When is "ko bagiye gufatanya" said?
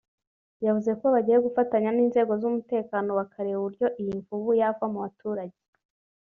0.99-1.89